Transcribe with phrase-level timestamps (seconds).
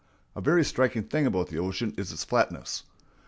[0.35, 2.85] A very striking thing about the ocean is its flatness.